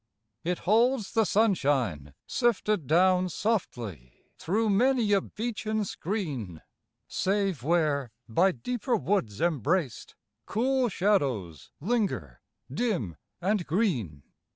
[0.43, 6.63] It holds the sunshine sifted down Softly through many a beechen screen.
[7.07, 10.15] Save where, by deeper woods embraced.
[10.47, 12.41] Cool shadows linger,
[12.73, 14.23] dim and green.